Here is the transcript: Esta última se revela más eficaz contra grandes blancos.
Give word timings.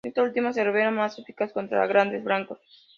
Esta 0.03 0.23
última 0.23 0.51
se 0.51 0.63
revela 0.63 0.89
más 0.89 1.19
eficaz 1.19 1.53
contra 1.53 1.85
grandes 1.85 2.23
blancos. 2.23 2.57